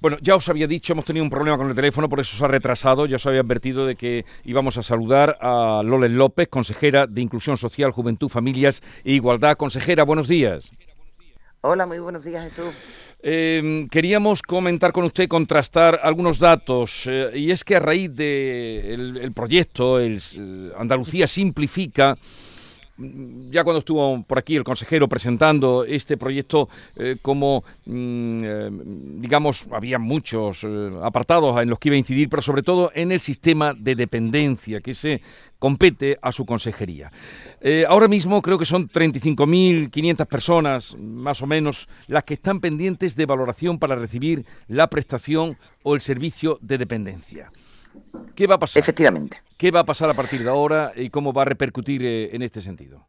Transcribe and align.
Bueno, 0.00 0.16
ya 0.20 0.36
os 0.36 0.48
había 0.48 0.68
dicho, 0.68 0.92
hemos 0.92 1.04
tenido 1.04 1.24
un 1.24 1.30
problema 1.30 1.58
con 1.58 1.68
el 1.68 1.74
teléfono, 1.74 2.08
por 2.08 2.20
eso 2.20 2.36
se 2.36 2.44
ha 2.44 2.48
retrasado. 2.48 3.06
Ya 3.06 3.16
os 3.16 3.26
había 3.26 3.40
advertido 3.40 3.84
de 3.84 3.96
que 3.96 4.24
íbamos 4.44 4.78
a 4.78 4.84
saludar 4.84 5.36
a 5.40 5.82
Lolen 5.84 6.16
López, 6.16 6.46
consejera 6.48 7.08
de 7.08 7.20
Inclusión 7.20 7.56
Social, 7.56 7.90
Juventud, 7.90 8.28
Familias 8.28 8.80
e 9.02 9.14
Igualdad. 9.14 9.56
Consejera, 9.56 10.04
buenos 10.04 10.28
días. 10.28 10.70
Hola, 11.62 11.86
muy 11.86 11.98
buenos 11.98 12.22
días, 12.22 12.44
Jesús. 12.44 12.72
Eh, 13.20 13.88
queríamos 13.90 14.42
comentar 14.42 14.92
con 14.92 15.04
usted, 15.04 15.26
contrastar 15.26 15.98
algunos 16.04 16.38
datos, 16.38 17.02
eh, 17.06 17.32
y 17.34 17.50
es 17.50 17.64
que 17.64 17.74
a 17.74 17.80
raíz 17.80 18.14
del 18.14 19.14
de 19.14 19.20
el 19.20 19.32
proyecto, 19.32 19.98
el, 19.98 20.20
Andalucía 20.78 21.26
Simplifica, 21.26 22.16
ya 23.50 23.62
cuando 23.64 23.78
estuvo 23.78 24.22
por 24.24 24.38
aquí 24.38 24.56
el 24.56 24.64
consejero 24.64 25.08
presentando 25.08 25.84
este 25.84 26.16
proyecto, 26.16 26.68
eh, 26.96 27.16
como, 27.22 27.64
mm, 27.86 28.38
eh, 28.42 28.70
digamos, 29.20 29.66
había 29.70 29.98
muchos 29.98 30.64
eh, 30.64 30.90
apartados 31.02 31.60
en 31.62 31.70
los 31.70 31.78
que 31.78 31.88
iba 31.88 31.94
a 31.94 31.98
incidir, 31.98 32.28
pero 32.28 32.42
sobre 32.42 32.62
todo 32.62 32.90
en 32.94 33.12
el 33.12 33.20
sistema 33.20 33.72
de 33.74 33.94
dependencia 33.94 34.80
que 34.80 34.94
se 34.94 35.22
compete 35.58 36.18
a 36.22 36.30
su 36.32 36.46
consejería. 36.46 37.10
ahora 37.88 38.06
mismo 38.06 38.40
creo 38.40 38.58
que 38.58 38.64
son 38.64 38.88
35.500 38.88 40.26
personas, 40.26 40.96
más 40.96 41.42
o 41.42 41.46
menos, 41.46 41.88
las 42.06 42.22
que 42.22 42.34
están 42.34 42.60
pendientes 42.60 43.16
de 43.16 43.26
valoración 43.26 43.80
para 43.80 43.96
recibir 43.96 44.46
la 44.68 44.88
prestación 44.88 45.56
o 45.82 45.96
el 45.96 46.00
servicio 46.00 46.58
de 46.62 46.78
dependencia. 46.78 47.50
¿Qué 48.36 48.46
va 48.46 48.54
a 48.54 48.58
pasar? 48.58 48.80
Efectivamente. 48.80 49.47
¿Qué 49.58 49.72
va 49.72 49.80
a 49.80 49.84
pasar 49.84 50.08
a 50.08 50.14
partir 50.14 50.44
de 50.44 50.50
ahora 50.50 50.92
y 50.94 51.10
cómo 51.10 51.32
va 51.32 51.42
a 51.42 51.44
repercutir 51.44 52.04
eh, 52.04 52.30
en 52.32 52.42
este 52.42 52.62
sentido? 52.62 53.08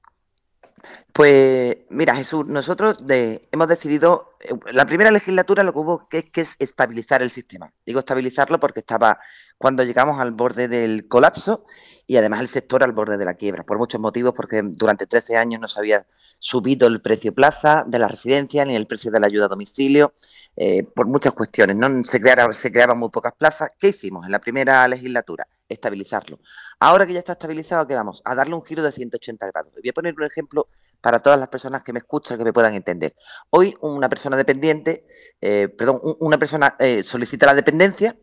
Pues 1.13 1.77
mira, 1.89 2.15
Jesús, 2.15 2.47
nosotros 2.47 2.97
hemos 3.07 3.67
decidido, 3.67 4.31
eh, 4.39 4.55
la 4.71 4.87
primera 4.87 5.11
legislatura 5.11 5.63
lo 5.63 5.73
que 5.73 5.79
hubo 5.79 6.09
que, 6.09 6.23
que 6.31 6.41
es 6.41 6.55
estabilizar 6.57 7.21
el 7.21 7.29
sistema. 7.29 7.71
Digo 7.85 7.99
estabilizarlo 7.99 8.59
porque 8.59 8.79
estaba 8.79 9.19
cuando 9.59 9.83
llegamos 9.83 10.19
al 10.19 10.31
borde 10.31 10.67
del 10.67 11.07
colapso 11.07 11.65
y 12.07 12.17
además 12.17 12.39
el 12.39 12.47
sector 12.47 12.83
al 12.83 12.93
borde 12.93 13.19
de 13.19 13.25
la 13.25 13.35
quiebra, 13.35 13.63
por 13.63 13.77
muchos 13.77 14.01
motivos, 14.01 14.33
porque 14.35 14.63
durante 14.63 15.05
13 15.05 15.37
años 15.37 15.61
no 15.61 15.67
se 15.67 15.79
había 15.79 16.07
subido 16.39 16.87
el 16.87 17.01
precio 17.01 17.33
plaza 17.33 17.83
de 17.85 17.99
la 17.99 18.07
residencia 18.07 18.65
ni 18.65 18.75
el 18.75 18.87
precio 18.87 19.11
de 19.11 19.19
la 19.19 19.27
ayuda 19.27 19.45
a 19.45 19.49
domicilio, 19.49 20.13
eh, 20.55 20.83
por 20.83 21.07
muchas 21.07 21.33
cuestiones. 21.33 21.75
¿no? 21.75 22.03
Se, 22.03 22.19
se 22.53 22.71
creaban 22.71 22.97
muy 22.97 23.09
pocas 23.09 23.33
plazas. 23.33 23.69
¿Qué 23.77 23.89
hicimos 23.89 24.25
en 24.25 24.31
la 24.31 24.39
primera 24.39 24.87
legislatura? 24.87 25.47
Estabilizarlo. 25.67 26.39
Ahora 26.79 27.05
que 27.05 27.13
ya 27.13 27.19
está 27.19 27.33
estabilizado, 27.33 27.85
¿qué 27.85 27.93
vamos? 27.93 28.21
A 28.25 28.33
darle 28.35 28.55
un 28.55 28.63
giro 28.63 28.81
de 28.81 28.91
180 28.91 29.47
grados. 29.47 29.73
Voy 29.73 29.89
a 29.89 29.93
poner 29.93 30.15
un 30.17 30.23
ejemplo 30.23 30.67
para 31.01 31.19
todas 31.19 31.39
las 31.39 31.49
personas 31.49 31.83
que 31.83 31.93
me 31.93 31.99
escuchan, 31.99 32.37
que 32.37 32.43
me 32.43 32.53
puedan 32.53 32.73
entender. 32.73 33.13
Hoy 33.51 33.75
una 33.81 34.09
persona 34.09 34.35
dependiente, 34.35 35.05
eh, 35.39 35.67
perdón, 35.67 36.01
una 36.19 36.37
persona 36.37 36.75
eh, 36.79 37.03
solicita 37.03 37.45
la 37.45 37.53
dependencia 37.53 38.17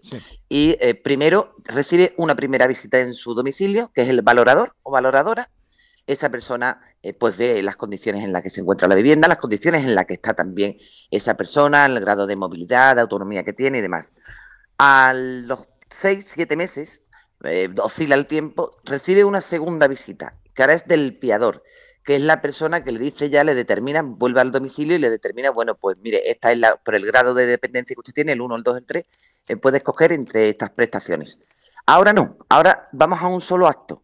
y 0.48 0.76
primero 1.02 1.54
recibe 1.64 2.14
una 2.16 2.34
primera 2.34 2.66
visita 2.66 2.98
en 2.98 3.14
su 3.14 3.34
domicilio, 3.34 3.90
que 3.94 4.02
es 4.02 4.08
el 4.08 4.22
valorador 4.22 4.74
o 4.82 4.90
valoradora, 4.90 5.50
esa 6.06 6.30
persona 6.30 6.80
eh, 7.02 7.12
pues 7.12 7.36
ve 7.36 7.62
las 7.62 7.76
condiciones 7.76 8.22
en 8.22 8.32
las 8.32 8.42
que 8.42 8.50
se 8.50 8.60
encuentra 8.60 8.88
la 8.88 8.94
vivienda, 8.94 9.28
las 9.28 9.38
condiciones 9.38 9.84
en 9.84 9.94
las 9.94 10.06
que 10.06 10.14
está 10.14 10.34
también 10.34 10.76
esa 11.10 11.36
persona, 11.36 11.86
el 11.86 12.00
grado 12.00 12.26
de 12.26 12.36
movilidad, 12.36 12.94
de 12.96 13.02
autonomía 13.02 13.44
que 13.44 13.52
tiene 13.52 13.78
y 13.78 13.80
demás. 13.80 14.12
A 14.78 15.12
los 15.14 15.68
seis, 15.88 16.26
siete 16.28 16.56
meses, 16.56 17.06
eh, 17.44 17.68
oscila 17.82 18.14
el 18.14 18.26
tiempo, 18.26 18.76
recibe 18.84 19.24
una 19.24 19.40
segunda 19.40 19.88
visita, 19.88 20.32
que 20.54 20.62
ahora 20.62 20.74
es 20.74 20.86
del 20.86 21.18
piador, 21.18 21.62
que 22.04 22.16
es 22.16 22.22
la 22.22 22.40
persona 22.40 22.84
que 22.84 22.92
le 22.92 23.00
dice 23.00 23.30
ya, 23.30 23.42
le 23.42 23.54
determina, 23.54 24.02
vuelve 24.02 24.40
al 24.40 24.52
domicilio 24.52 24.96
y 24.96 25.00
le 25.00 25.10
determina, 25.10 25.50
bueno, 25.50 25.74
pues 25.74 25.96
mire, 25.98 26.30
esta 26.30 26.52
es 26.52 26.58
la, 26.58 26.76
por 26.76 26.94
el 26.94 27.04
grado 27.04 27.34
de 27.34 27.46
dependencia 27.46 27.94
que 27.94 28.00
usted 28.00 28.12
tiene, 28.12 28.32
el 28.32 28.40
1, 28.40 28.56
el 28.56 28.62
2, 28.62 28.76
el 28.76 28.86
3, 28.86 29.04
eh, 29.48 29.56
puede 29.56 29.78
escoger 29.78 30.12
entre 30.12 30.48
estas 30.48 30.70
prestaciones. 30.70 31.40
Ahora 31.84 32.12
no, 32.12 32.36
ahora 32.48 32.88
vamos 32.92 33.20
a 33.22 33.26
un 33.26 33.40
solo 33.40 33.66
acto, 33.66 34.02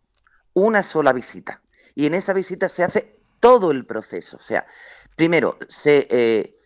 una 0.53 0.83
sola 0.83 1.12
visita 1.12 1.61
y 1.95 2.07
en 2.07 2.15
esa 2.15 2.33
visita 2.33 2.69
se 2.69 2.85
hace 2.85 3.19
todo 3.41 3.70
el 3.70 3.85
proceso. 3.85 4.36
O 4.36 4.42
sea, 4.42 4.67
primero, 5.17 5.58
se, 5.69 6.07
eh, 6.11 6.57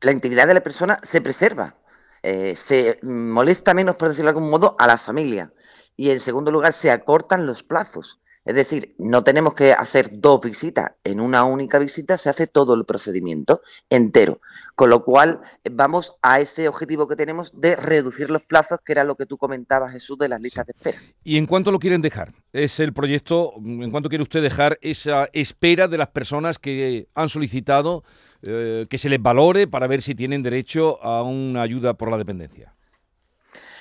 la 0.00 0.12
intimidad 0.12 0.46
de 0.46 0.54
la 0.54 0.62
persona 0.62 0.98
se 1.02 1.20
preserva, 1.20 1.76
eh, 2.22 2.56
se 2.56 2.98
molesta 3.02 3.74
menos, 3.74 3.96
por 3.96 4.08
decirlo 4.08 4.32
de 4.32 4.36
algún 4.36 4.50
modo, 4.50 4.76
a 4.78 4.86
la 4.86 4.98
familia. 4.98 5.52
Y 5.96 6.10
en 6.10 6.20
segundo 6.20 6.50
lugar, 6.50 6.72
se 6.72 6.90
acortan 6.90 7.46
los 7.46 7.62
plazos. 7.62 8.20
Es 8.44 8.54
decir, 8.54 8.94
no 8.98 9.24
tenemos 9.24 9.54
que 9.54 9.72
hacer 9.72 10.08
dos 10.20 10.40
visitas. 10.40 10.92
En 11.04 11.20
una 11.20 11.44
única 11.44 11.78
visita 11.78 12.16
se 12.16 12.30
hace 12.30 12.46
todo 12.46 12.74
el 12.74 12.84
procedimiento 12.84 13.60
entero. 13.90 14.40
Con 14.74 14.90
lo 14.90 15.04
cual, 15.04 15.40
vamos 15.70 16.16
a 16.22 16.40
ese 16.40 16.68
objetivo 16.68 17.08
que 17.08 17.16
tenemos 17.16 17.60
de 17.60 17.76
reducir 17.76 18.30
los 18.30 18.42
plazos, 18.42 18.78
que 18.84 18.92
era 18.92 19.04
lo 19.04 19.16
que 19.16 19.26
tú 19.26 19.36
comentabas, 19.36 19.92
Jesús, 19.92 20.16
de 20.18 20.28
las 20.28 20.40
listas 20.40 20.66
de 20.66 20.72
espera. 20.76 20.98
¿Y 21.24 21.36
en 21.36 21.46
cuánto 21.46 21.72
lo 21.72 21.78
quieren 21.78 22.00
dejar? 22.00 22.32
Es 22.52 22.80
el 22.80 22.92
proyecto, 22.92 23.54
¿en 23.56 23.90
cuánto 23.90 24.08
quiere 24.08 24.22
usted 24.22 24.40
dejar 24.40 24.78
esa 24.80 25.28
espera 25.32 25.88
de 25.88 25.98
las 25.98 26.08
personas 26.08 26.58
que 26.58 27.08
han 27.14 27.28
solicitado 27.28 28.04
eh, 28.42 28.86
que 28.88 28.98
se 28.98 29.08
les 29.08 29.20
valore 29.20 29.66
para 29.66 29.86
ver 29.88 30.00
si 30.00 30.14
tienen 30.14 30.42
derecho 30.42 31.02
a 31.02 31.22
una 31.22 31.62
ayuda 31.62 31.94
por 31.94 32.10
la 32.10 32.16
dependencia? 32.16 32.72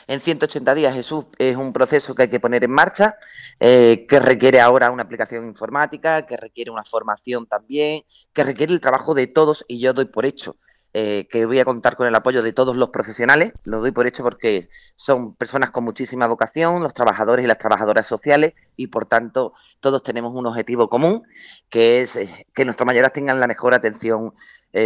En 0.07 0.22
180 0.22 0.73
días. 0.75 0.94
Jesús 0.94 1.25
es 1.38 1.57
un 1.57 1.73
proceso 1.73 2.16
que 2.16 2.23
hay 2.23 2.29
que 2.29 2.40
poner 2.40 2.63
en 2.63 2.72
marcha, 2.72 3.18
eh, 3.59 4.06
que 4.07 4.19
requiere 4.19 4.59
ahora 4.59 4.90
una 4.91 5.03
aplicación 5.03 5.45
informática, 5.45 6.25
que 6.25 6.38
requiere 6.38 6.72
una 6.72 6.84
formación 6.84 7.45
también, 7.45 8.01
que 8.34 8.44
requiere 8.44 8.73
el 8.73 8.81
trabajo 8.81 9.13
de 9.13 9.28
todos 9.28 9.66
y 9.68 9.79
yo 9.79 9.94
doy 9.94 10.06
por 10.06 10.25
hecho. 10.25 10.56
Eh, 10.94 11.28
que 11.29 11.45
voy 11.45 11.59
a 11.59 11.66
contar 11.66 11.95
con 11.95 12.07
el 12.07 12.16
apoyo 12.16 12.41
de 12.41 12.53
todos 12.53 12.75
los 12.75 12.90
profesionales, 12.90 13.51
lo 13.66 13.81
doy 13.81 13.91
por 13.91 14.07
hecho 14.07 14.23
porque 14.23 14.68
son 14.95 15.35
personas 15.35 15.69
con 15.69 15.84
muchísima 15.84 16.25
vocación, 16.25 16.81
los 16.81 16.94
trabajadores 16.94 17.44
y 17.44 17.47
las 17.47 17.59
trabajadoras 17.59 18.07
sociales, 18.07 18.53
y 18.78 18.88
por 18.88 19.06
tanto 19.06 19.53
todos 19.79 20.01
tenemos 20.01 20.34
un 20.34 20.47
objetivo 20.47 20.89
común, 20.89 21.22
que 21.69 22.01
es 22.01 22.16
eh, 22.16 22.47
que 22.51 22.66
nuestros 22.66 22.88
mayores 22.88 23.12
tengan 23.12 23.39
la 23.39 23.47
mejor 23.47 23.74
atención 23.74 24.34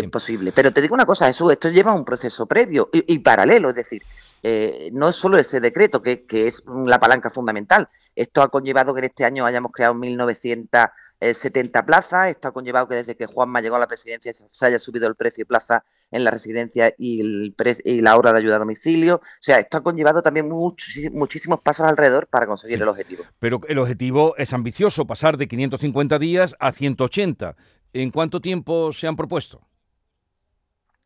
posible. 0.09 0.53
Pero 0.53 0.71
te 0.71 0.79
digo 0.81 0.93
una 0.93 1.05
cosa, 1.05 1.27
Jesús, 1.27 1.51
esto 1.51 1.67
lleva 1.67 1.91
un 1.91 2.05
proceso 2.05 2.45
previo 2.45 2.89
y 2.93 3.19
paralelo, 3.19 3.69
es 3.69 3.75
decir, 3.75 4.01
eh, 4.44 4.90
no 4.94 5.09
es 5.09 5.16
solo 5.16 5.38
ese 5.38 5.59
decreto, 5.59 6.02
que, 6.02 6.25
es 6.29 6.63
la 6.85 7.00
palanca 7.00 7.29
fundamental. 7.29 7.90
Esto 8.16 8.41
ha 8.41 8.50
conllevado 8.50 8.94
que 8.94 9.00
en 9.00 9.06
este 9.06 9.25
año 9.25 9.46
hayamos 9.46 9.72
creado 9.72 9.94
1.970 9.96 11.85
plazas, 11.85 12.29
esto 12.29 12.47
ha 12.47 12.51
conllevado 12.51 12.88
que 12.88 12.96
desde 12.96 13.16
que 13.16 13.25
Juanma 13.25 13.62
llegó 13.62 13.75
a 13.75 13.80
la 13.80 13.88
presidencia 13.88 14.34
se 14.34 14.66
haya 14.66 14.80
subido 14.80 15.07
el 15.07 15.16
precio 15.16 15.44
de 15.44 15.47
plaza 15.47 15.84
en 16.12 16.24
la 16.24 16.31
residencia 16.31 16.94
y, 16.97 17.22
el 17.22 17.56
y 17.85 18.01
la 18.01 18.18
hora 18.18 18.34
de 18.34 18.40
ayuda 18.40 18.57
a 18.57 18.59
domicilio. 18.59 19.16
O 19.16 19.22
sea, 19.40 19.59
esto 19.59 19.78
ha 19.78 19.84
conllevado 19.84 20.22
también 20.22 20.50
muchísimos 20.50 21.62
pasos 21.62 21.88
alrededor 21.88 22.28
para 22.28 22.46
conseguir 22.46 22.81
el 22.81 22.88
objetivo. 22.88 23.24
Pero 23.40 23.62
el 23.68 23.80
objetivo 23.80 24.35
es 24.38 24.53
ambicioso, 24.53 25.07
pasar 25.07 25.38
de 25.38 25.47
550 25.47 26.19
días 26.19 26.56
a 26.59 26.72
180. 26.72 27.56
¿En 27.94 28.12
cuánto 28.12 28.41
tiempo 28.41 28.91
se 28.91 29.07
han 29.07 29.16
propuesto? 29.16 29.62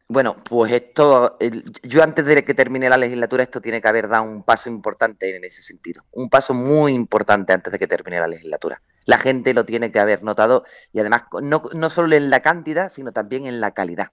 Bueno, 0.08 0.36
pues 0.44 0.72
esto, 0.72 1.38
yo 1.82 2.04
antes 2.04 2.26
de 2.26 2.46
que 2.46 2.54
termine 2.54 2.90
la 2.90 2.98
legislatura, 2.98 3.42
esto 3.42 3.60
tiene 3.60 3.82
que 3.82 3.88
haber 3.88 4.08
dado 4.08 4.24
un 4.24 4.44
paso 4.44 4.70
importante 4.70 5.36
en 5.36 5.44
ese 5.44 5.64
sentido. 5.64 6.04
Un 6.12 6.30
paso 6.30 6.54
muy 6.54 6.94
importante 6.94 7.54
antes 7.54 7.72
de 7.72 7.80
que 7.80 7.88
termine 7.88 8.20
la 8.20 8.28
legislatura. 8.28 8.82
La 9.06 9.18
gente 9.18 9.56
lo 9.56 9.66
tiene 9.66 9.92
que 9.92 10.00
haber 10.00 10.24
notado 10.24 10.64
y 10.94 11.00
además 11.00 11.24
no, 11.42 11.64
no 11.74 11.90
solo 11.90 12.16
en 12.16 12.30
la 12.30 12.42
cantidad, 12.42 12.90
sino 12.90 13.14
también 13.14 13.48
en 13.48 13.60
la 13.60 13.72
calidad. 13.72 14.12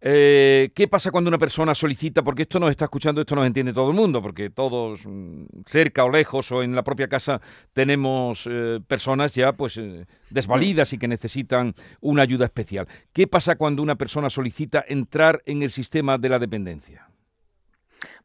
Eh, 0.00 0.70
¿Qué 0.76 0.86
pasa 0.86 1.10
cuando 1.10 1.28
una 1.28 1.38
persona 1.38 1.74
solicita? 1.74 2.22
Porque 2.22 2.42
esto 2.42 2.60
nos 2.60 2.70
está 2.70 2.84
escuchando, 2.84 3.20
esto 3.20 3.34
nos 3.34 3.46
entiende 3.46 3.72
todo 3.72 3.90
el 3.90 3.96
mundo, 3.96 4.22
porque 4.22 4.48
todos, 4.48 5.00
mm, 5.04 5.44
cerca 5.66 6.04
o 6.04 6.10
lejos 6.10 6.52
o 6.52 6.62
en 6.62 6.74
la 6.74 6.84
propia 6.84 7.08
casa, 7.08 7.40
tenemos 7.72 8.44
eh, 8.46 8.80
personas 8.86 9.34
ya 9.34 9.52
pues 9.52 9.76
eh, 9.76 10.06
desvalidas 10.30 10.92
y 10.92 10.98
que 10.98 11.08
necesitan 11.08 11.74
una 12.00 12.22
ayuda 12.22 12.44
especial. 12.44 12.86
¿Qué 13.12 13.26
pasa 13.26 13.56
cuando 13.56 13.82
una 13.82 13.96
persona 13.96 14.30
solicita 14.30 14.84
entrar 14.86 15.42
en 15.46 15.62
el 15.62 15.72
sistema 15.72 16.16
de 16.16 16.28
la 16.28 16.38
dependencia? 16.38 17.08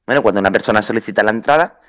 Bueno, 0.06 0.22
cuando 0.22 0.42
una 0.42 0.52
persona 0.52 0.82
solicita 0.82 1.24
la 1.24 1.32
entrada, 1.32 1.80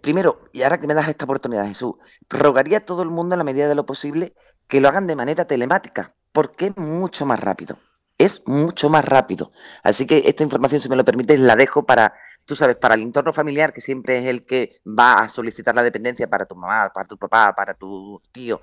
primero, 0.00 0.48
y 0.52 0.62
ahora 0.62 0.80
que 0.80 0.86
me 0.86 0.94
das 0.94 1.08
esta 1.08 1.26
oportunidad, 1.26 1.66
Jesús, 1.66 1.94
rogaría 2.30 2.78
a 2.78 2.80
todo 2.80 3.02
el 3.02 3.10
mundo 3.10 3.34
en 3.34 3.38
la 3.38 3.44
medida 3.44 3.68
de 3.68 3.74
lo 3.74 3.86
posible 3.86 4.34
que 4.66 4.80
lo 4.80 4.88
hagan 4.88 5.06
de 5.06 5.16
manera 5.16 5.44
telemática, 5.44 6.14
porque 6.32 6.66
es 6.66 6.76
mucho 6.76 7.26
más 7.26 7.40
rápido 7.40 7.76
es 8.18 8.46
mucho 8.46 8.88
más 8.90 9.04
rápido. 9.04 9.50
Así 9.82 10.06
que 10.06 10.22
esta 10.26 10.42
información, 10.42 10.80
si 10.80 10.88
me 10.88 10.96
lo 10.96 11.04
permites, 11.04 11.38
la 11.40 11.56
dejo 11.56 11.84
para, 11.84 12.14
tú 12.44 12.54
sabes, 12.54 12.76
para 12.76 12.94
el 12.94 13.02
entorno 13.02 13.32
familiar, 13.32 13.72
que 13.72 13.80
siempre 13.80 14.18
es 14.18 14.26
el 14.26 14.46
que 14.46 14.80
va 14.86 15.20
a 15.20 15.28
solicitar 15.28 15.74
la 15.74 15.82
dependencia 15.82 16.28
para 16.28 16.46
tu 16.46 16.54
mamá, 16.54 16.90
para 16.94 17.08
tu 17.08 17.18
papá, 17.18 17.54
para 17.54 17.74
tu 17.74 18.20
tío. 18.32 18.60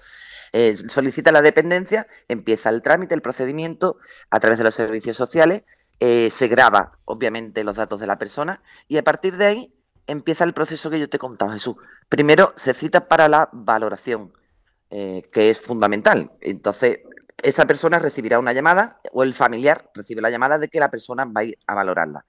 Eh, 0.53 0.75
solicita 0.88 1.31
la 1.31 1.42
dependencia, 1.42 2.07
empieza 2.27 2.69
el 2.69 2.81
trámite, 2.81 3.15
el 3.15 3.21
procedimiento 3.21 3.98
a 4.30 4.39
través 4.39 4.57
de 4.57 4.63
los 4.65 4.75
servicios 4.75 5.18
sociales, 5.18 5.63
eh, 6.00 6.30
se 6.31 6.47
graba, 6.47 6.97
obviamente, 7.06 7.63
los 7.63 7.75
datos 7.75 8.00
de 8.00 8.07
la 8.07 8.18
persona 8.18 8.63
y 8.88 8.97
a 8.97 9.04
partir 9.04 9.38
de 9.38 9.45
ahí 9.45 9.74
empieza 10.07 10.44
el 10.44 10.54
proceso 10.54 10.89
que 10.89 11.00
yo 11.00 11.09
te 11.09 11.18
he 11.18 11.19
contado, 11.19 11.51
Jesús. 11.51 11.75
Primero 12.09 12.54
se 12.56 12.74
cita 12.74 13.07
para 13.07 13.27
la 13.27 13.50
valoración, 13.54 14.33
eh, 14.89 15.24
que 15.31 15.50
es 15.50 15.62
fundamental. 15.62 16.31
Entonces, 16.42 17.01
esa 17.44 17.66
persona 17.66 18.00
recibirá 18.00 18.40
una 18.40 18.54
llamada 18.54 19.00
o 19.12 19.24
el 19.24 19.34
familiar 19.34 19.90
recibe 19.94 20.22
la 20.22 20.30
llamada 20.30 20.58
de 20.58 20.68
que 20.68 20.80
la 20.80 20.92
persona 20.92 21.26
va 21.26 21.42
a 21.42 21.44
ir 21.46 21.58
a 21.68 21.76
valorarla. 21.76 22.26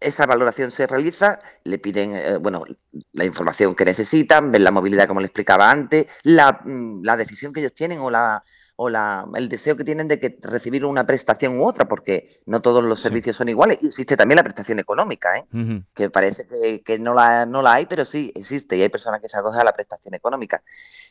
Esa 0.00 0.26
valoración 0.26 0.70
se 0.72 0.86
realiza, 0.86 1.38
le 1.62 1.78
piden, 1.78 2.16
eh, 2.16 2.36
bueno, 2.38 2.64
la 3.12 3.24
información 3.24 3.74
que 3.74 3.84
necesitan, 3.84 4.50
ven 4.50 4.64
la 4.64 4.72
movilidad 4.72 5.06
como 5.06 5.20
le 5.20 5.26
explicaba 5.26 5.70
antes, 5.70 6.06
la, 6.24 6.60
mm, 6.64 7.04
la 7.04 7.16
decisión 7.16 7.52
que 7.52 7.60
ellos 7.60 7.74
tienen 7.74 8.00
o 8.00 8.10
la, 8.10 8.42
o 8.74 8.88
la, 8.88 9.24
el 9.36 9.48
deseo 9.48 9.76
que 9.76 9.84
tienen 9.84 10.08
de 10.08 10.18
que 10.18 10.38
recibir 10.42 10.84
una 10.84 11.06
prestación 11.06 11.60
u 11.60 11.64
otra, 11.64 11.86
porque 11.86 12.38
no 12.46 12.60
todos 12.60 12.82
los 12.82 12.98
servicios 12.98 13.36
son 13.36 13.48
iguales. 13.48 13.78
Existe 13.80 14.16
también 14.16 14.36
la 14.36 14.42
prestación 14.42 14.80
económica, 14.80 15.38
¿eh? 15.38 15.46
que 15.94 16.10
parece 16.10 16.46
que, 16.84 16.98
no, 16.98 17.14
la, 17.14 17.46
no 17.46 17.62
la 17.62 17.74
hay, 17.74 17.86
pero 17.86 18.04
sí 18.04 18.32
existe 18.34 18.76
y 18.76 18.82
hay 18.82 18.88
personas 18.88 19.20
que 19.20 19.28
se 19.28 19.38
acogen 19.38 19.60
a 19.60 19.64
la 19.64 19.72
prestación 19.72 20.14
económica. 20.14 20.64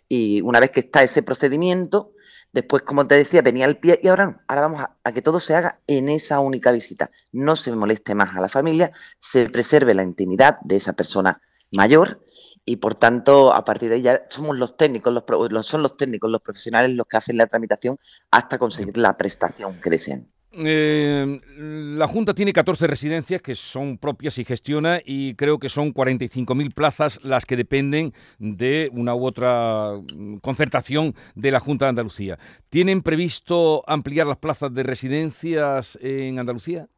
Y 0.09 0.41
una 0.41 0.59
vez 0.59 0.71
que 0.71 0.81
está 0.81 1.01
ese 1.01 1.23
procedimiento, 1.23 2.11
después, 2.53 2.83
como 2.83 3.07
te 3.07 3.15
decía, 3.15 3.41
venía 3.41 3.65
el 3.65 3.77
pie 3.77 3.99
y 4.01 4.07
ahora 4.07 4.25
no, 4.25 4.39
ahora 4.47 4.61
vamos 4.61 4.81
a, 4.81 4.97
a 5.03 5.11
que 5.11 5.21
todo 5.21 5.39
se 5.39 5.55
haga 5.55 5.79
en 5.87 6.09
esa 6.09 6.39
única 6.39 6.71
visita. 6.71 7.11
No 7.31 7.55
se 7.55 7.71
moleste 7.75 8.15
más 8.15 8.35
a 8.35 8.41
la 8.41 8.49
familia, 8.49 8.91
se 9.19 9.49
preserve 9.49 9.93
la 9.93 10.03
intimidad 10.03 10.59
de 10.61 10.77
esa 10.77 10.93
persona 10.93 11.41
mayor 11.71 12.21
y 12.65 12.77
por 12.77 12.95
tanto 12.95 13.53
a 13.53 13.65
partir 13.65 13.89
de 13.89 13.95
ahí 13.95 14.01
ya 14.03 14.23
somos 14.29 14.57
los 14.57 14.77
técnicos, 14.77 15.13
los, 15.13 15.65
son 15.65 15.81
los 15.81 15.97
técnicos, 15.97 16.29
los 16.29 16.41
profesionales 16.41 16.91
los 16.91 17.07
que 17.07 17.17
hacen 17.17 17.37
la 17.37 17.47
tramitación 17.47 17.97
hasta 18.29 18.57
conseguir 18.57 18.97
la 18.97 19.17
prestación 19.17 19.79
que 19.81 19.89
desean. 19.89 20.27
Eh, 20.53 21.39
la 21.55 22.07
Junta 22.07 22.33
tiene 22.33 22.51
14 22.51 22.85
residencias 22.85 23.41
que 23.41 23.55
son 23.55 23.97
propias 23.97 24.37
y 24.37 24.43
gestiona 24.43 24.99
y 25.03 25.35
creo 25.35 25.59
que 25.59 25.69
son 25.69 25.93
45.000 25.93 26.73
plazas 26.73 27.19
las 27.23 27.45
que 27.45 27.55
dependen 27.55 28.13
de 28.37 28.89
una 28.91 29.15
u 29.15 29.25
otra 29.25 29.93
mm, 30.17 30.37
concertación 30.37 31.15
de 31.35 31.51
la 31.51 31.61
Junta 31.61 31.85
de 31.85 31.89
Andalucía. 31.89 32.37
¿Tienen 32.69 33.01
previsto 33.01 33.83
ampliar 33.87 34.27
las 34.27 34.37
plazas 34.37 34.73
de 34.73 34.83
residencias 34.83 35.97
en 36.01 36.37
Andalucía? 36.37 36.89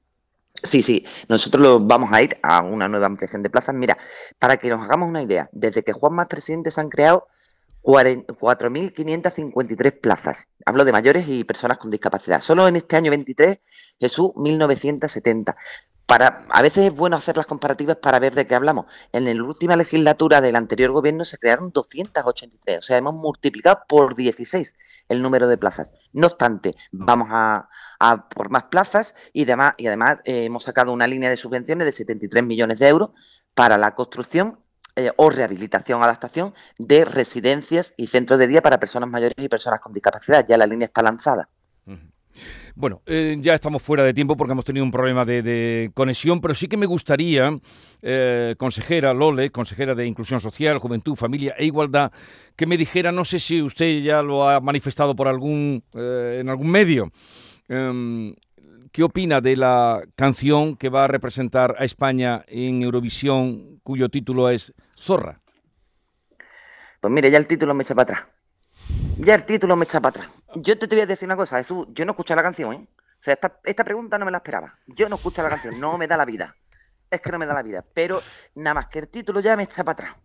Sí, 0.64 0.82
sí, 0.82 1.06
nosotros 1.30 1.86
vamos 1.86 2.12
a 2.12 2.22
ir 2.22 2.36
a 2.42 2.62
una 2.62 2.88
nueva 2.88 3.06
ampliación 3.06 3.44
de 3.44 3.50
plazas. 3.50 3.76
Mira, 3.76 3.98
para 4.40 4.58
que 4.58 4.70
nos 4.70 4.82
hagamos 4.82 5.10
una 5.10 5.22
idea, 5.22 5.50
desde 5.52 5.84
que 5.84 5.94
Juan 5.94 6.14
más 6.14 6.28
presidente 6.28 6.72
se 6.72 6.82
han 6.82 6.90
creado 6.90 7.28
4.553 7.84 10.00
plazas. 10.00 10.48
Hablo 10.66 10.86
de 10.86 10.94
mayores 10.94 11.28
y 11.28 11.44
personas 11.44 11.78
con 11.78 11.92
discapacidad. 11.92 12.42
Solo 12.42 12.68
en 12.68 12.78
este 12.78 12.96
año 12.96 13.12
23, 13.12 13.60
Jesús, 14.00 14.32
1.970. 14.36 15.56
Para, 16.06 16.46
a 16.50 16.62
veces 16.62 16.88
es 16.88 16.94
bueno 16.94 17.16
hacer 17.16 17.38
las 17.38 17.46
comparativas 17.46 17.96
para 17.98 18.20
ver 18.20 18.36
de 18.36 18.46
qué 18.46 18.56
hablamos. 18.56 18.88
En 19.14 19.24
la 19.26 19.44
última 19.44 19.78
legislatura 19.78 20.42
del 20.42 20.58
anterior 20.58 20.92
gobierno 20.92 21.24
se 21.24 21.38
crearon 21.38 21.72
283, 21.72 22.78
o 22.78 22.82
sea, 22.82 22.98
hemos 22.98 23.14
multiplicado 23.14 23.84
por 23.88 24.14
16 24.16 24.76
el 25.08 25.22
número 25.22 25.48
de 25.48 25.58
plazas. 25.58 25.94
No 26.12 26.28
obstante, 26.28 26.76
vamos 26.92 27.30
a, 27.32 27.70
por 28.36 28.50
más 28.50 28.66
plazas 28.66 29.16
y, 29.32 29.46
demás, 29.46 29.76
y 29.78 29.88
además 29.88 30.20
eh, 30.26 30.44
hemos 30.44 30.64
sacado 30.64 30.92
una 30.92 31.08
línea 31.08 31.30
de 31.30 31.38
subvenciones 31.38 31.86
de 31.86 31.94
73 31.94 32.44
millones 32.44 32.80
de 32.80 32.90
euros 32.90 33.12
para 33.54 33.78
la 33.78 33.96
construcción 33.96 34.60
eh, 34.96 35.12
o 35.16 35.30
rehabilitación, 35.30 36.04
adaptación 36.04 36.54
de 36.78 37.06
residencias 37.06 37.94
y 37.98 38.08
centros 38.08 38.40
de 38.40 38.48
día 38.48 38.62
para 38.62 38.80
personas 38.80 39.10
mayores 39.10 39.36
y 39.38 39.50
personas 39.50 39.80
con 39.80 39.94
discapacidad. 39.94 40.46
Ya 40.48 40.58
la 40.58 40.68
línea 40.68 40.86
está 40.86 41.02
lanzada. 41.02 41.46
Bueno, 42.76 43.04
eh, 43.06 43.38
ya 43.40 43.54
estamos 43.54 43.84
fuera 43.84 44.04
de 44.04 44.16
tiempo 44.16 44.36
porque 44.36 44.54
hemos 44.54 44.66
tenido 44.66 44.84
un 44.84 44.92
problema 44.92 45.24
de, 45.26 45.92
conexión, 45.94 46.42
pero 46.42 46.56
sí 46.56 46.68
que 46.68 46.76
me 46.76 46.88
gustaría, 46.88 47.60
consejera 48.58 49.14
Lole, 49.14 49.52
consejera 49.52 49.94
de 49.94 50.08
Inclusión 50.08 50.40
Social, 50.40 50.80
Juventud, 50.80 51.16
Familia 51.16 51.54
e 51.56 51.66
Igualdad, 51.66 52.12
que 52.56 52.66
me 52.66 52.76
dijera, 52.76 53.12
no 53.12 53.26
sé 53.26 53.40
si 53.40 53.62
usted 53.62 54.00
ya 54.02 54.24
lo 54.24 54.50
ha 54.50 54.60
manifestado 54.60 55.16
por 55.16 55.28
algún, 55.28 55.84
en 55.94 56.50
algún 56.50 56.72
medio, 56.72 57.12
Em, 57.70 58.36
¿Qué 58.94 59.02
opina 59.02 59.42
de 59.42 59.56
la 59.56 60.04
canción 60.16 60.78
que 60.78 60.90
va 60.90 61.06
a 61.06 61.08
representar 61.08 61.76
a 61.80 61.84
España 61.84 62.46
en 62.48 62.84
Eurovisión, 62.84 63.80
cuyo 63.82 64.08
título 64.08 64.52
es 64.52 64.72
Zorra? 64.96 65.42
Pues 67.02 67.12
mire, 67.12 67.32
ya 67.32 67.40
el 67.40 67.48
título 67.48 67.74
me 67.74 67.82
echa 67.82 67.96
para 67.96 68.04
atrás. 68.04 68.28
Ya 69.18 69.34
el 69.34 69.46
título 69.46 69.76
me 69.76 69.86
echa 69.86 70.00
para 70.00 70.10
atrás. 70.10 70.30
Yo 70.58 70.78
te, 70.78 70.86
voy 70.86 71.00
a 71.02 71.06
decir 71.08 71.28
una 71.28 71.36
cosa, 71.36 71.58
Jesús, 71.58 71.88
yo 71.90 72.06
no 72.06 72.12
escucho 72.12 72.36
la 72.36 72.44
canción, 72.44 72.72
¿eh? 72.72 72.88
O 72.88 73.18
sea, 73.20 73.34
esta, 73.34 73.60
esta 73.64 73.84
pregunta 73.84 74.20
no 74.20 74.26
me 74.26 74.32
la 74.32 74.38
esperaba. 74.38 74.78
Yo 74.86 75.10
no 75.10 75.16
escucho 75.16 75.42
la 75.42 75.50
canción, 75.50 75.80
no 75.80 75.98
me 75.98 76.06
da 76.06 76.16
la 76.16 76.26
vida. 76.26 76.56
Es 77.10 77.20
que 77.20 77.32
no 77.32 77.40
me 77.40 77.48
da 77.48 77.56
la 77.56 77.64
vida. 77.64 77.84
Pero 77.96 78.22
nada 78.54 78.76
más 78.76 78.86
que 78.86 79.00
el 79.00 79.08
título 79.08 79.40
ya 79.40 79.58
me 79.58 79.64
echa 79.64 79.84
para 79.84 79.94
atrás. 79.94 80.23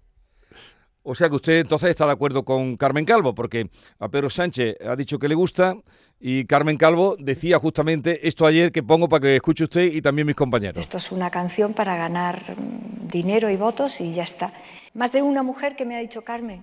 O 1.10 1.14
sea 1.14 1.30
que 1.30 1.36
usted 1.36 1.60
entonces 1.60 1.88
está 1.88 2.04
de 2.04 2.12
acuerdo 2.12 2.44
con 2.44 2.76
Carmen 2.76 3.06
Calvo, 3.06 3.34
porque 3.34 3.70
a 3.98 4.10
Pedro 4.10 4.28
Sánchez 4.28 4.76
ha 4.86 4.94
dicho 4.94 5.18
que 5.18 5.26
le 5.26 5.34
gusta 5.34 5.74
y 6.20 6.44
Carmen 6.44 6.76
Calvo 6.76 7.16
decía 7.18 7.58
justamente 7.58 8.28
esto 8.28 8.44
ayer 8.44 8.70
que 8.70 8.82
pongo 8.82 9.08
para 9.08 9.22
que 9.22 9.36
escuche 9.36 9.64
usted 9.64 9.84
y 9.84 10.02
también 10.02 10.26
mis 10.26 10.36
compañeros. 10.36 10.76
Esto 10.76 10.98
es 10.98 11.10
una 11.10 11.30
canción 11.30 11.72
para 11.72 11.96
ganar 11.96 12.42
mm, 12.58 13.08
dinero 13.08 13.48
y 13.48 13.56
votos 13.56 14.02
y 14.02 14.12
ya 14.12 14.22
está. 14.22 14.52
Más 14.92 15.10
de 15.12 15.22
una 15.22 15.42
mujer 15.42 15.76
que 15.76 15.86
me 15.86 15.96
ha 15.96 16.00
dicho 16.00 16.24
Carmen 16.24 16.62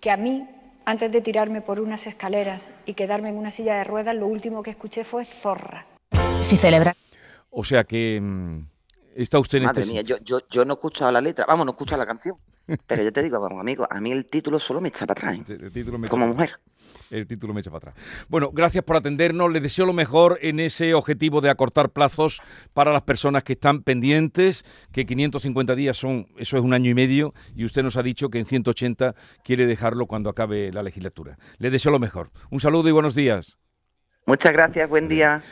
que 0.00 0.10
a 0.10 0.16
mí, 0.16 0.48
antes 0.86 1.12
de 1.12 1.20
tirarme 1.20 1.60
por 1.60 1.80
unas 1.80 2.06
escaleras 2.06 2.70
y 2.86 2.94
quedarme 2.94 3.28
en 3.28 3.36
una 3.36 3.50
silla 3.50 3.76
de 3.76 3.84
ruedas, 3.84 4.16
lo 4.16 4.26
último 4.26 4.62
que 4.62 4.70
escuché 4.70 5.04
fue 5.04 5.26
zorra. 5.26 5.84
Si 6.40 6.56
celebra. 6.56 6.96
O 7.50 7.62
sea 7.62 7.84
que 7.84 8.18
mm, 8.22 8.58
está 9.16 9.38
usted 9.38 9.58
en 9.58 9.64
Madre 9.64 9.82
este 9.82 9.92
mía, 9.92 10.00
yo, 10.00 10.16
yo, 10.24 10.38
yo 10.50 10.64
no 10.64 10.72
escucho 10.72 11.10
la 11.10 11.20
letra, 11.20 11.44
vamos, 11.46 11.66
no 11.66 11.72
escucho 11.72 11.94
la 11.98 12.06
canción. 12.06 12.38
Pero 12.86 13.02
yo 13.02 13.12
te 13.12 13.22
digo, 13.22 13.40
vamos, 13.40 13.60
amigo, 13.60 13.86
a 13.90 14.00
mí 14.00 14.10
el 14.12 14.26
título 14.26 14.58
solo 14.58 14.80
me 14.80 14.88
echa 14.88 15.06
para 15.06 15.30
atrás. 15.30 15.50
¿eh? 15.50 16.08
Como 16.08 16.28
mujer. 16.28 16.58
El 17.10 17.26
título 17.26 17.52
me 17.52 17.60
echa 17.60 17.70
para 17.70 17.90
atrás. 17.90 18.06
Bueno, 18.28 18.50
gracias 18.52 18.84
por 18.84 18.96
atendernos. 18.96 19.52
Les 19.52 19.62
deseo 19.62 19.86
lo 19.86 19.92
mejor 19.92 20.38
en 20.42 20.60
ese 20.60 20.94
objetivo 20.94 21.40
de 21.40 21.50
acortar 21.50 21.90
plazos 21.90 22.40
para 22.72 22.92
las 22.92 23.02
personas 23.02 23.42
que 23.42 23.52
están 23.52 23.82
pendientes, 23.82 24.64
que 24.92 25.04
550 25.04 25.74
días 25.74 25.96
son, 25.96 26.26
eso 26.36 26.56
es 26.56 26.62
un 26.62 26.72
año 26.72 26.90
y 26.90 26.94
medio, 26.94 27.34
y 27.54 27.64
usted 27.64 27.82
nos 27.82 27.96
ha 27.96 28.02
dicho 28.02 28.30
que 28.30 28.38
en 28.38 28.46
180 28.46 29.14
quiere 29.42 29.66
dejarlo 29.66 30.06
cuando 30.06 30.30
acabe 30.30 30.72
la 30.72 30.82
legislatura. 30.82 31.38
Les 31.58 31.72
deseo 31.72 31.92
lo 31.92 31.98
mejor. 31.98 32.30
Un 32.50 32.60
saludo 32.60 32.88
y 32.88 32.92
buenos 32.92 33.14
días. 33.14 33.58
Muchas 34.26 34.52
gracias, 34.54 34.88
buen 34.88 35.06
día. 35.08 35.42